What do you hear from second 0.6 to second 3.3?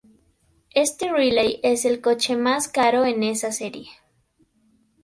Este Riley es el coche más caro en